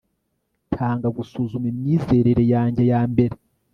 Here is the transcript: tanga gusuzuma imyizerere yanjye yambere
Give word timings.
tanga 0.75 1.07
gusuzuma 1.17 1.65
imyizerere 1.73 2.43
yanjye 2.53 2.81
yambere 2.91 3.35